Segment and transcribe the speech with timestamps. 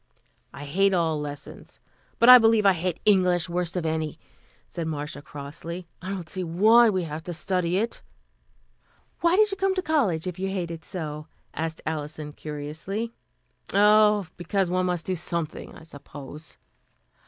[0.51, 1.79] "I hate all lessons,
[2.17, 4.17] but I believe I hate English worst of any,"
[4.67, 5.85] said Marcia crossly.
[6.01, 8.01] "I don't see why we have to study it."
[9.19, 13.13] "Why did you come to college, if you hate it so?" asked Alison curiously.
[13.75, 16.57] "Oh, because one must do something, I suppose."